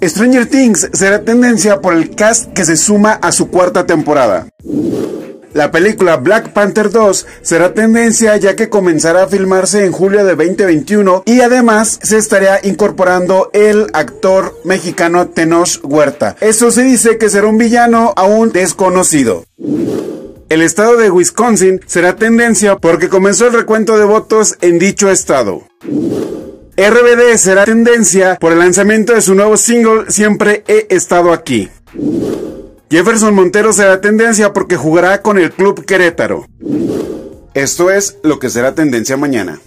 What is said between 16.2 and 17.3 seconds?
Esto se dice que